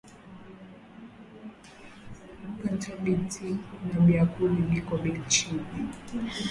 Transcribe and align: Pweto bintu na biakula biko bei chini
Pweto 2.57 2.91
bintu 3.03 3.45
na 3.87 3.95
biakula 4.05 4.59
biko 4.71 4.93
bei 5.03 5.19
chini 5.33 5.65